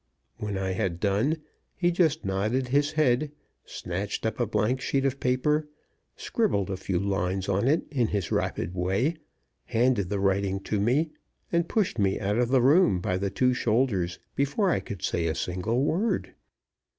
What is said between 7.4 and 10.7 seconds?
on it in his rapid way, handed the writing